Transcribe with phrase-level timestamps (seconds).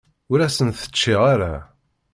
[0.31, 1.53] Ur asen-t-ččiɣ ara.